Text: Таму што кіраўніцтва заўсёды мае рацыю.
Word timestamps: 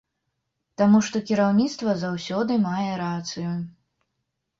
Таму 0.81 1.01
што 1.07 1.19
кіраўніцтва 1.31 1.93
заўсёды 2.03 2.57
мае 2.63 2.87
рацыю. 3.03 3.53